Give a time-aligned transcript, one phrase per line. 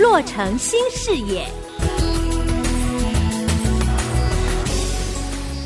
[0.00, 1.46] 洛城新视野，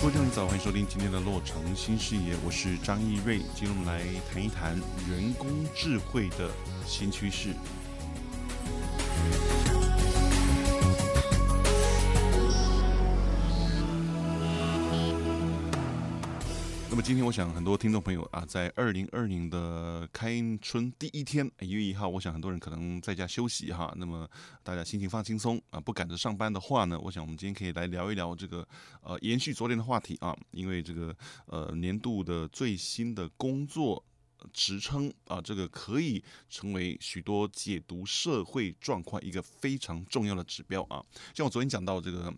[0.01, 4.03] 各位听众早，欢迎收听今天的洛城新视野，我是张义瑞，今天我们来
[4.33, 4.75] 谈一谈
[5.09, 6.51] 人工智慧的
[6.85, 7.51] 新趋势。
[16.95, 23.93] 那么今天，我想很多听众朋友啊，在二零二零的开春第一天，一月一号，我想很多人可能在家休息哈。
[23.97, 24.31] 那么
[24.63, 28.65] 大家心情放轻松啊，不赶着上班的话呢，我想我们今天可以来聊一聊这个
[29.03, 31.13] 呃，延续昨天的话题啊，因为这个
[31.47, 34.05] 呃年度的最新的工作
[34.53, 41.05] 职称啊，这个可以成为许多解读社会状况一个非常重要的指标啊。
[41.35, 42.33] 像我昨天讲到这个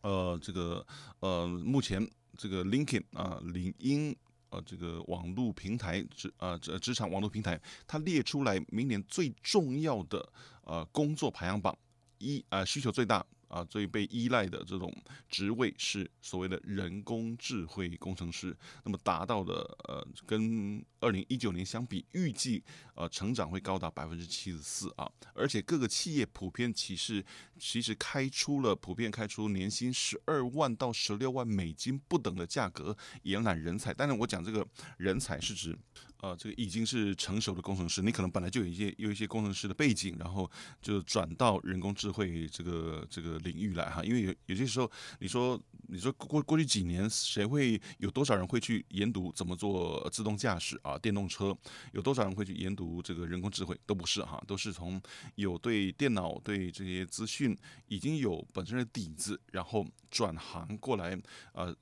[0.00, 0.86] 呃，这个
[1.20, 2.10] 呃，目前。
[2.36, 4.14] 这个 LinkedIn 啊，领英
[4.50, 11.76] 啊，这个网络平台职啊，职职场网络平台，它列出来明年最重要的呃工作排行榜，
[12.18, 13.24] 一啊需求最大。
[13.48, 14.92] 啊，最被依赖的这种
[15.28, 19.54] 职位是所谓的人工智慧工程师，那么达到的
[19.88, 22.62] 呃，跟二零一九年相比，预计
[22.94, 27.24] 呃成长会高达百分之七十四啊，而且各个企业普遍其实
[27.58, 34.66] 其实开出了普遍开出年薪十二万到十六万美金不等的价格延揽人才，当然我讲这个
[34.98, 35.78] 人才是指。
[36.24, 44.02] 呃，这个已经是成熟的工程师，你可能本来就有一些有一些工程师的背景，然后就转到人工智慧这个这个领域来哈。
[44.02, 51.54] 因为有有些时候，你说你说过过去几年，谁会有多少人会去研读怎么做自动驾驶啊，电动车？
[51.92, 53.78] 有多少人会去研读这个人工智慧？
[53.84, 54.98] 都不是哈，都是从
[55.34, 57.54] 有对电脑对这些资讯
[57.88, 61.14] 已经有本身的底子，然后转行过来，
[61.52, 61.76] 呃。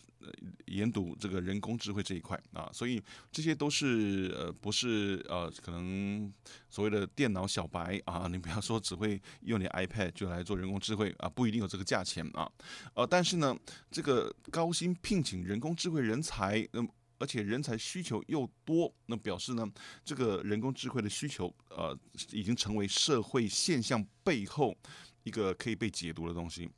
[0.66, 6.32] 研读这个人工智慧这一块啊，所以这些都是呃不是呃可能
[6.68, 12.50] 所谓的电脑小白啊，你不要说只会用你 iPad 就来做人工智慧啊，不一定有这个价钱啊，
[12.94, 13.56] 呃，但是呢，
[13.90, 16.88] 这个高薪聘请人工智慧人才，那么
[17.18, 19.64] 而且人才需求又多，那表示呢，
[20.04, 21.96] 这个人工智慧的需求呃
[22.32, 24.76] 已经成为社会现象背后
[25.22, 26.68] 一个可以被解读的东西。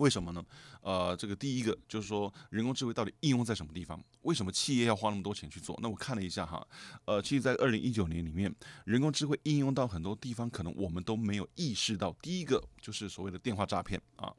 [0.00, 0.42] 为什么呢？
[0.80, 4.02] 呃，这个第一个就是说，人工智慧到底应用在什么地方？
[4.22, 5.78] 为什么企业要花那么多钱去做？
[5.82, 6.66] 那我看了一下哈，
[7.04, 8.52] 呃，其实，在二零一九年里面，
[8.86, 12.16] 人工智慧应用到很多地方，可能我们都没有意识到。
[12.22, 14.32] 第一个就是所谓的电话诈骗啊，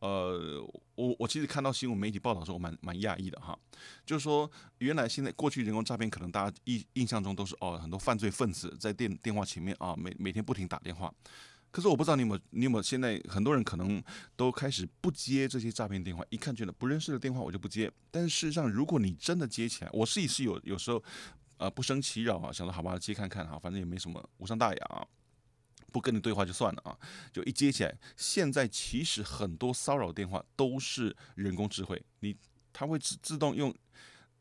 [0.00, 0.62] 呃，
[0.94, 3.58] 我我其实看到新闻媒体报道的时候，我蛮蛮讶异的哈，
[4.04, 11.10] 就是说，原来现在过去人工诈骗，可能大家印印象中都是哦，很多犯罪分子在电电话前面啊，每每天不停打电话。
[11.76, 14.02] 可是我不知道你有，你有没有现在很多人可能
[14.34, 17.92] 都开始不接这些诈骗电话，一看觉得不认识的电话我就不接。
[18.10, 21.04] 但是事实上，如果你真的接起来，我试一试有有时候，
[21.58, 25.06] 呃，不生其扰啊，想说好吧，接看看哈，反正也没什么，无伤大雅啊，
[25.92, 26.96] 不跟你对话就算了啊，
[27.30, 32.34] 就一接起来，现在其实很多骚扰电话都是人工智慧，你
[32.72, 33.70] 它会自自动用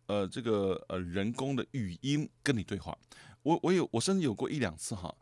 [0.05, 2.97] 呃这个呃人工的语音跟你对话。
[3.43, 5.13] 我我有我甚至有过一两次哈，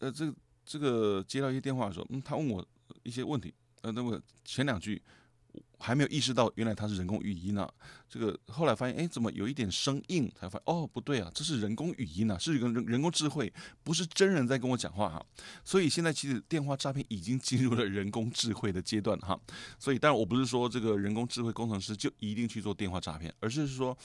[0.00, 0.34] 呃这。
[0.64, 2.66] 这个接到一些电话的时候，嗯，他问我
[3.02, 3.52] 一些问题，
[3.82, 5.00] 呃，那么前两句
[5.78, 7.68] 还没有意识到，原来他是人工语音呢、
[8.08, 10.28] 这个后来发现，哎，怎么有一点生硬？
[10.34, 13.52] 才发现，哦，不对啊，这是人工语音啊，是个人人工智慧，
[13.82, 15.24] 不是真人在跟我讲话哈。
[15.62, 19.38] 所以现在其实电话诈骗已经进入了人工智慧的阶段哈。
[19.78, 23.96] 所以当然我不是说这个人工智慧工程师就一定去做电话诈骗，而是说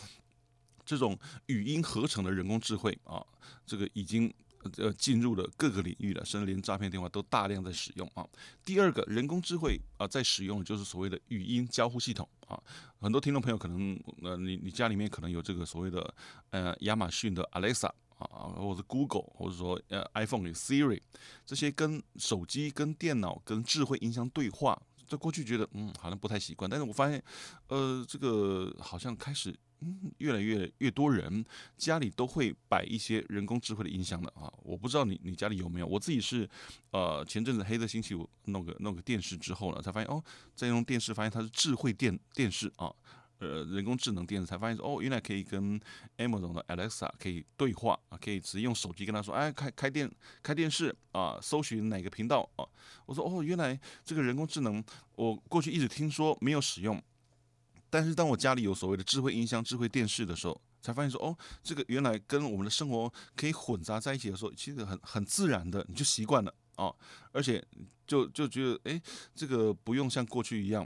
[0.85, 3.25] 这种语音合成的人工智慧啊，
[3.65, 4.31] 这个已经。
[4.77, 8.27] 呃，进入了各个领域了，甚至连诈骗电话都大量在使用啊。
[8.65, 12.61] 第二个，人工智慧啊，在使用就是所谓的语音交互系统啊。
[12.99, 16.13] 很多听众朋友可能，呃，你你家里面可能有这个所谓的
[16.49, 17.87] 呃亚马逊的 Alexa
[18.17, 20.99] 啊，或者 Google，或者说呃 iPhone 里 Siri
[21.45, 27.23] 这些跟手机、跟电脑、跟智慧音箱对话，在过去觉得嗯好像不太习惯，但是我发现
[27.69, 29.57] 呃这个好像开始。
[29.81, 31.43] 嗯，越来越越多人
[31.77, 34.51] 家里都会摆一些人工智慧的音箱了啊！
[34.61, 35.87] 我不知道你你家里有没有？
[35.87, 36.49] 我自己是，
[36.91, 40.21] 呃，前阵子黑色星期五弄个弄个电视之后呢，才发现哦，
[40.53, 42.93] 在用电视发现它是智慧电电视啊，
[43.37, 45.79] 呃，人工智能电视，才发现说哦，原来可以跟
[46.17, 50.11] Amazon 的 Alexa 可以对话啊，可以直接用手机跟他说，哎，开开电
[50.43, 52.67] 开电视啊，搜寻哪个频道啊？
[53.05, 54.83] 我说哦，原来这个人工智能，
[55.15, 57.01] 我过去一直听说没有使用。
[57.89, 66.93] 但是当我家里有所谓的智慧音箱、智慧电视的时候，才发现说，哦，这个原来跟我们的生活可以混杂在一起的时候，其实很很自然的，你就习惯了啊，
[67.31, 67.65] 而且。
[68.09, 68.99] 就就觉得，哎，
[69.35, 70.85] 这个不用像过去一样，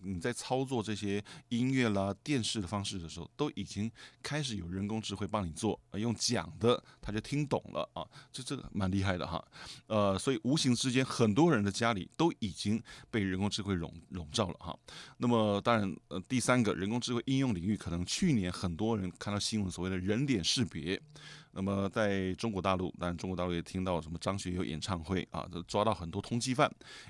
[0.00, 3.92] 你在操作这些音乐啦、电视的方式的时候，都已经
[4.22, 8.02] 开始有人工智慧帮你做，用讲的他就听懂了啊，
[8.32, 9.44] 这这个蛮厉害的哈，
[9.86, 14.74] 呃，所以无形之间，很多人的家里都已经被人工智慧笼笼罩了哈。
[15.18, 20.98] 那么当然，呃，第三个人工智慧应用领域，可能去年很多人看到新闻，所谓的人脸识别。
[21.54, 26.61] 那么在中国大陆，当然中国大陆也听到什么张学友演唱会啊，抓到很多通缉犯，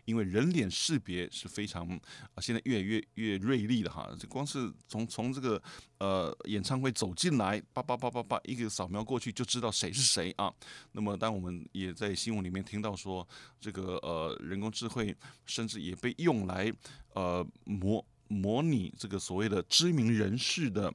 [0.04, 1.88] 因为人脸识别是非常
[2.34, 4.14] 啊，现在越来越越锐利的哈。
[4.18, 5.60] 这光是从从这个
[5.98, 10.52] 呃演唱会走进来，叭叭叭叭叭，一个扫描过去就知道谁是谁啊。
[10.92, 13.26] 那么当我们也在新闻里面听到说，
[13.60, 15.16] 这个呃人工智慧
[15.46, 16.72] 甚至也被用来
[17.14, 20.92] 呃模模拟这个所谓的知名人士的。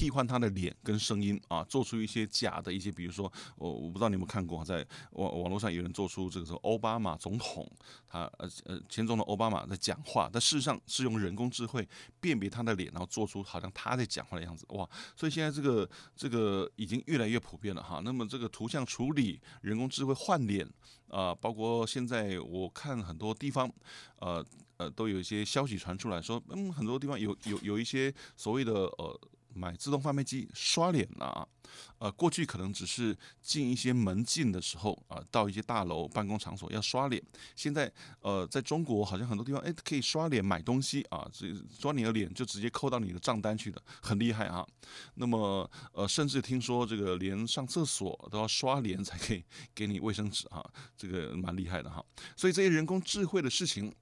[0.00, 7.70] 替换他的脸跟声音啊，做出一些假的一些，比如说我我不知道你有没有看过，在网网络上有人做出这个说奥巴马总统，
[8.08, 11.86] 他呃呃前总统奥巴马在讲话，但事实上是用人工智慧
[12.18, 14.88] 辨别他的脸，然后做出好像他在讲话的样子，哇！
[15.14, 15.86] 所以现在这个
[16.16, 18.00] 这个已经越来越普遍了哈。
[18.02, 20.66] 那么这个图像处理、人工智慧换脸
[21.08, 23.70] 啊，包括现在我看很多地方，
[24.16, 24.42] 呃
[24.78, 29.20] 呃都有一些消息传出来说，嗯，很多地方有有有一些所谓的呃。
[29.54, 31.46] 买自动贩卖机刷脸了啊，
[31.98, 37.22] 呃，过去可能只是进一些门禁的时候啊，到一些大楼办公场所要刷脸。
[37.54, 44.66] 现在呃，在中国好像很多地方哎可以刷脸买东西啊，这刷你的脸就直接扣到你的账单去了，很厉害啊。
[45.14, 49.44] 那么呃，甚至听说这个连上厕所都要刷脸才可以
[49.74, 50.64] 给你卫生纸啊，
[50.96, 52.04] 这个蛮厉害的哈。
[52.36, 53.94] 所以这些人工智慧的事情。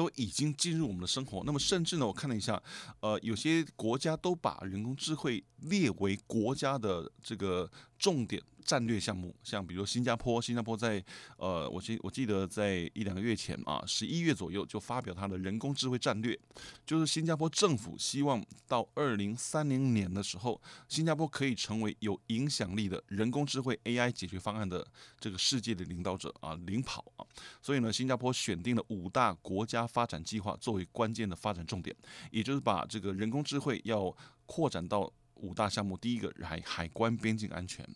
[0.00, 2.58] 都已经进入我们的生活，那么甚至呢，我看了一下，
[3.00, 7.70] 呃，有些国家都把人工智慧列为国家的这个
[8.00, 8.42] 重点。
[8.62, 11.02] 战略项目，像比如新加坡，新加坡在
[11.38, 16.38] 呃，我记我记得在一两个月前啊，十一月左右就发表它的人工智慧战略，
[16.86, 24.86] 就是新加坡政府希望到二零三零年的时候，新加坡可以成为有影响力的人工智慧 AI 解决方案的
[25.18, 27.26] 这个世界的领导者啊，领跑啊，
[27.60, 31.96] 所以呢，新加坡选定了五大国家发展计划作为关键的发展重点，
[32.30, 34.14] 也就是把这个人工智慧要
[34.46, 37.86] 扩展到五大项目，第一个海海关边境安全。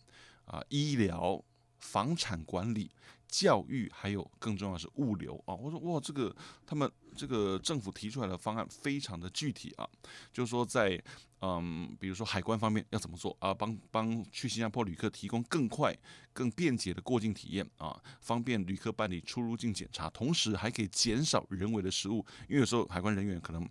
[0.45, 1.43] 啊，医疗、
[1.79, 2.91] 房产管理、
[3.27, 5.55] 教育，还有更重要的是物流啊！
[5.55, 6.35] 我说哇，这个
[6.67, 9.89] 他们这个政府提出来的方案非常的具体啊，
[10.31, 11.03] 就是说在
[11.41, 15.97] 嗯，比如说海关方面要怎么做啊，帮帮去新加坡旅客提供更快、
[16.31, 23.67] 更便捷的过境体验啊，方便旅客办理出入境检查，同时还可以减少人为的失误，因为有时候海关人员可能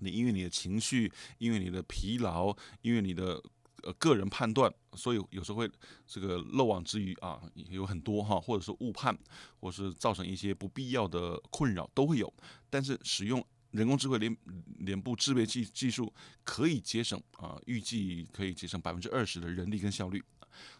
[0.00, 3.42] 你因为你的情绪，因为你的疲劳，因为你的。
[3.82, 5.66] 呃，个人判断，所以有时候会
[6.06, 9.18] 这个漏网之鱼啊，有很多哈，或者是误判，
[9.58, 12.30] 或者是造成一些不必要的困扰都会有。
[12.68, 14.36] 但是使用人工智慧脸
[14.80, 16.12] 脸部识别技技术，
[16.44, 20.22] 可以节省啊，预计可以节省百分之二十的人力跟效率。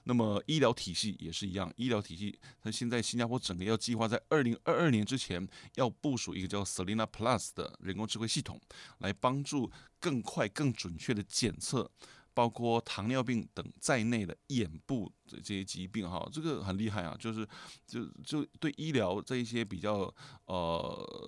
[0.05, 8.61] 那么医疗体系也是一样，医疗体系，它现在新加坡整个要计划在二零二二年之前要部署一个叫 Selena Plus 的人工智慧系统，
[8.99, 11.91] 来帮助更快、更准确的检测。
[12.33, 17.47] 包括糖尿病等在内的眼部的这些疾病，哈，这个很厉害啊，就是
[17.89, 20.15] 就就对医疗这一些比较
[20.47, 21.20] 呃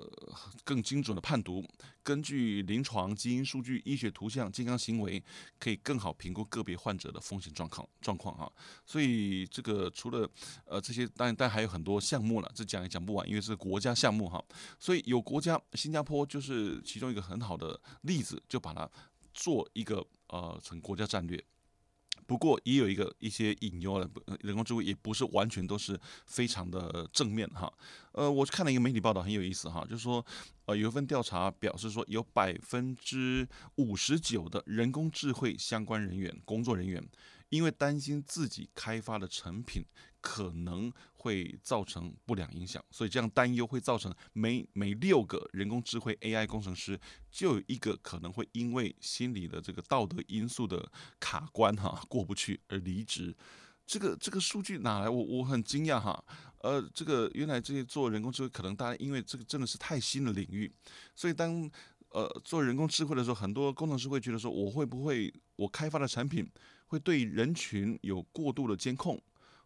[0.65, 1.65] 更精准的判读，
[2.03, 5.23] 根据临床基因数据、医学图像、健康行为，
[5.59, 8.51] 可以更好评估个别患者的风险状况状况哈。
[8.85, 10.29] 所以这个除了
[10.65, 14.45] 呃这些，当然但还有很多项目了，这讲也讲不完，因为是国家项目哈。
[14.79, 18.91] 所以有国家，新加坡就是其中一个很好的例子，就把它
[19.35, 20.07] 做一个。
[20.33, 21.39] 呃，成国家战略，
[22.27, 24.09] 不过也有一个一些隐忧了。
[24.41, 27.73] 人工智慧也不是完全都是非常的正面哈。
[28.13, 30.25] 呃，我看了一个媒体报道，很有意思哈，就是说，
[30.67, 37.03] 呃，有一份调查表示说，有百分之五十九的人工智慧相关人员、工作人员，
[37.53, 39.85] 因为担心自己开发的成品
[40.23, 46.99] 可能会造成不良影响，所以这样担忧会造成每每六个人工智慧 AI 工程师
[47.31, 50.91] 就有一个可能会因为心理的这个道德因素的
[51.21, 53.37] 卡关哈过不去而离职。
[53.85, 55.11] 这个这个数据哪来？
[55.11, 56.25] 我我很惊讶哈。
[56.61, 60.73] 呃，这个原来这些做人工智慧可能大家因为这个真的是太新的领域，
[61.15, 61.71] 所以当
[62.11, 66.49] 呃做人工智慧的时候，很多工程师会觉得说，我会不会我开发的产品
[66.93, 69.19] 会对人群有过度的监控？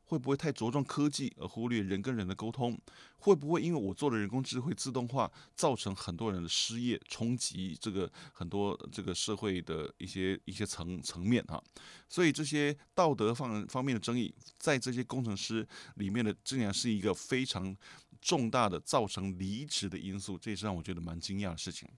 [0.04, 2.80] 会不会太着重科技而忽略人跟人的沟通？
[3.18, 11.60] 会不会因为我做了人工智慧自动化，造成很多人的失业，冲击这个很多这个社会的一些一些层层面哈？
[12.08, 15.66] 所以这些道德方方面的争议，在这些工程师
[15.96, 17.76] 里面的，竟然是一个非常
[18.22, 21.88] 重大的造成离职的因素，这也是让我觉得蛮惊讶的事情。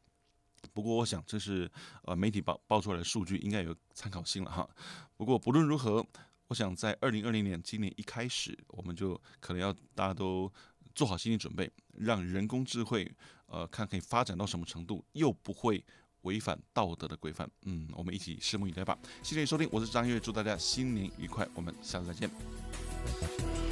[0.72, 1.70] 不过我想这是
[2.02, 4.68] 呃媒体报报出来的数据，应该有参考性了哈。
[5.16, 6.06] 不过不论如何。
[6.48, 10.50] 我想在二零二零年今年一开始，我们就可能要大家都
[10.94, 13.06] 做好心理准备，让人工智慧
[13.48, 15.84] 呃看可以发展到什么程度，又不会
[16.22, 17.46] 违反道德的规范。
[17.66, 18.98] 嗯，我们一起拭目以待吧。
[19.22, 23.67] 谢谢收听，我是张月，祝大家新年愉快，我们下次再见。